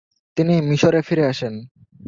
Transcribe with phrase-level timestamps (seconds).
[0.37, 1.53] তিনি মিশরে ফিরে আসেন।